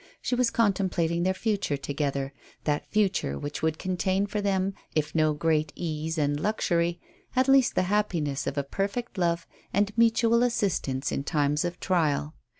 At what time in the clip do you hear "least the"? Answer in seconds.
7.47-7.83